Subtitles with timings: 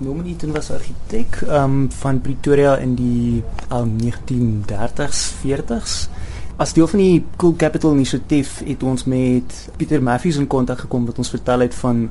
[0.00, 5.96] Norman Eaton was argitek um, van Pretoria in die um, 1930s, 40s.
[6.56, 11.04] As deel van die Cool Capital inisiatief het ons met Pieter Matthews in kontak gekom
[11.08, 12.08] wat ons vertel het van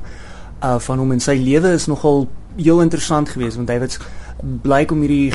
[0.60, 2.26] uh van hom en sy lewe is nogal
[2.58, 3.96] heel interessant geweest want hy het
[4.62, 5.30] blyk om hierdie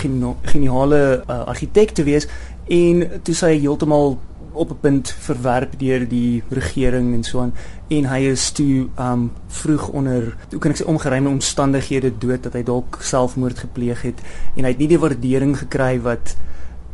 [0.52, 2.28] geniale uh, argitek te wees
[2.70, 4.20] en toe sy heeltemal
[4.56, 7.54] op 'n punt verwerp deur die regering en so aan
[7.88, 12.54] en hy is toe um vroeg onder hoe kan ek sê ongeruime omstandighede dood dat
[12.54, 14.22] hy dalk selfmoord gepleeg het
[14.56, 16.36] en hy het nie die waardering gekry wat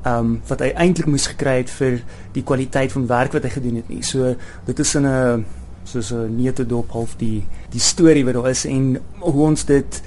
[0.05, 2.01] um wat hy eintlik moes gekry het vir
[2.33, 4.01] die kwaliteit van werk wat hy gedoen het nie.
[4.01, 5.45] So dit is in 'n
[5.83, 10.01] soos 'n neete dop half die die storie wat daar is en hoe ons dit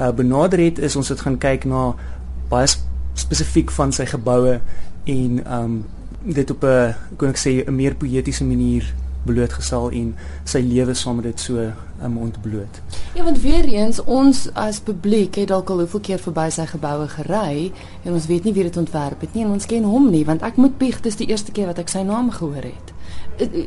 [0.00, 1.94] uh, benader het is ons het gaan kyk na
[2.48, 2.66] baie
[3.14, 4.60] spesifiek van sy geboue
[5.04, 5.84] en um
[6.22, 8.94] dit op 'n kon ek sê 'n meer poëtiese manier
[9.28, 11.64] blootgestel en sy lewe saam met dit so
[12.02, 12.80] um, ontbloot.
[13.14, 17.08] Ja, want weer eens ons as publiek het dalk al hoeveel keer verby sy geboue
[17.08, 17.72] gery
[18.04, 20.42] en ons weet nie wie dit ontwerp het nie en ons ken hom nie want
[20.46, 22.94] ek moet bieg dis die eerste keer wat ek sy naam gehoor het.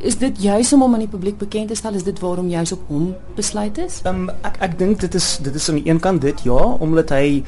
[0.03, 1.95] Is dit juis om hom aan die publiek bekend te stel?
[1.95, 4.02] Is dit waarom juis op hom besluit is?
[4.05, 7.09] Um, ek ek dink dit is dit is aan die een kant dit ja, omdat
[7.15, 7.43] hy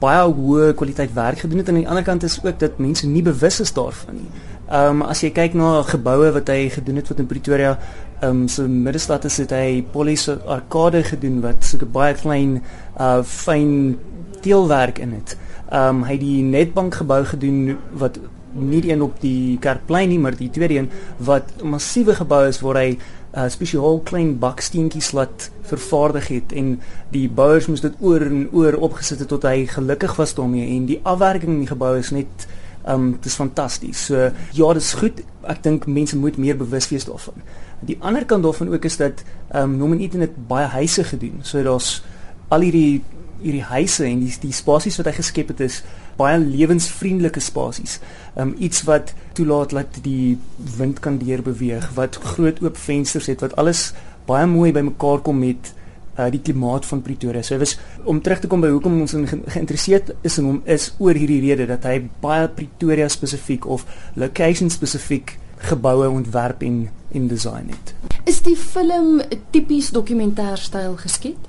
[0.00, 3.06] baie hoë kwaliteit werk gedoen het en aan die ander kant is ook dat mense
[3.06, 4.30] nie bewus is daarvan nie.
[4.66, 7.76] Ehm um, as jy kyk na geboue wat hy gedoen het wat in Pretoria
[8.20, 12.62] ehm um, so middestad is dit hy Police Arcade gedoen wat so 'n baie klein
[12.98, 13.98] uh fyn
[14.40, 15.36] teelwerk in het.
[15.70, 18.18] Ehm um, hy het die Netbank gebou gedoen wat
[18.58, 22.60] nie die een op die Kerkplein nie, maar die tweede een wat massiewe gebou is
[22.64, 26.76] waar hy uh, spesiaal klein baksteentjies laat vervaardig het en
[27.12, 30.86] die bouers moes dit oor en oor opgesit het tot hy gelukkig was daarmee en
[30.88, 32.46] die afwerking in die gebou is net
[32.86, 34.06] um dis fantasties.
[34.06, 35.22] So ja, dis goed.
[35.46, 37.42] Ek dink mense moet meer bewus wees daarvan.
[37.86, 41.42] Die ander kant daarvan ook is dat um Norman Eaton het baie huise gedoen.
[41.42, 42.00] So daar's
[42.48, 43.02] al hierdie
[43.42, 45.82] hierdie huise en die die spasies wat hy geskep het is
[46.16, 47.98] baie lewensvriendelike spasies.
[48.36, 50.38] Um iets wat toelaat dat die
[50.78, 53.90] wind kan deur beweeg, wat groot oop vensters het, wat alles
[54.26, 55.72] baie mooi bymekaar kom met
[56.18, 57.42] uh, die klimaat van Pretoria.
[57.42, 60.90] So was om terug te kom by hoekom ons ge geïnteresseerd is in hom is
[60.98, 65.36] oor hierdie rede dat hy baie Pretoria spesifiek of location spesifiek
[65.70, 67.94] geboue ontwerp en en design het.
[68.28, 69.22] Is die film
[69.54, 71.45] tipies dokumentêrstyl geskied?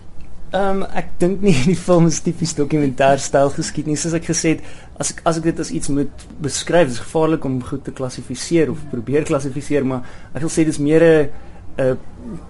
[0.51, 3.97] Ehm um, ek dink nie die film is tipies dokumentêrstyl geskied nie.
[3.99, 4.63] Soos ek gesê het,
[4.97, 8.71] as ek as ek dit as iets moet beskryf, is gevaarlik om goed te klassifiseer
[8.71, 11.29] of probeer klassifiseer, maar ek wil sê dis meer 'n
[11.77, 11.97] 'n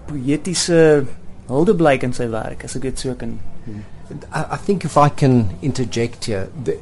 [0.07, 1.06] poëtiese
[1.47, 3.38] hulde blyk in sy werk as ek dit so kan
[4.31, 6.78] I, I think if I can interject here the,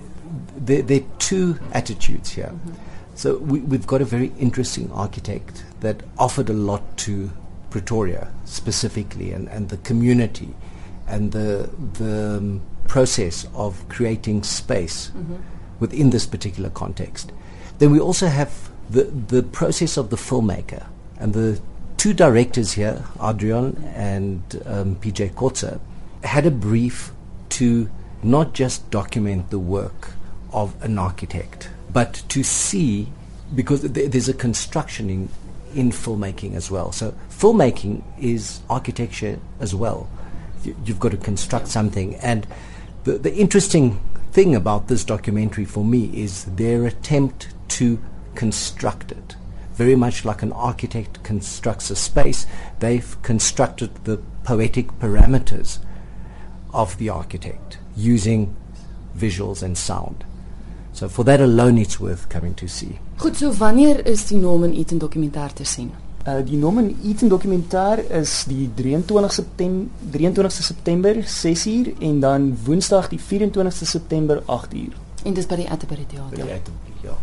[0.57, 2.73] the, there are two attitudes here mm-hmm.
[3.15, 7.31] so we, we've got a very interesting architect that offered a lot to
[7.69, 10.53] Pretoria specifically and, and the community
[11.07, 15.35] and the the um, process of creating space mm-hmm.
[15.79, 17.31] within this particular context.
[17.79, 20.85] Then we also have the the process of the filmmaker
[21.19, 21.59] and the
[21.97, 25.79] two directors here, Adrian and um, PJ Kotzer,
[26.23, 27.11] had a brief
[27.49, 27.89] to
[28.21, 30.11] not just document the work
[30.51, 33.07] of an architect, but to see,
[33.53, 35.29] because th- there's a construction in,
[35.73, 36.91] in filmmaking as well.
[36.91, 40.07] So filmmaking is architecture as well.
[40.65, 42.15] You, you've got to construct something.
[42.15, 42.47] And
[43.03, 43.99] the, the interesting
[44.31, 47.99] thing about this documentary for me is their attempt to
[48.35, 49.35] construct it
[49.75, 52.47] very much like an architect constructs a space,
[52.79, 55.79] they've constructed the poetic parameters
[56.73, 58.55] of the architect using
[59.17, 60.23] visuals and sound.
[60.93, 62.99] So for that alone it's worth coming to see.
[63.17, 65.65] Goed, so wanneer is die Norman Eaton dokumentêr te?
[66.25, 73.09] Uh die Norman Eaton dokumentêr is die 23 September 23 September 6uur en dan Woensdag
[73.09, 74.97] die 24 September 8uur.
[75.23, 76.61] En dis by die Atterbury Theater.
[77.05, 77.17] Ja.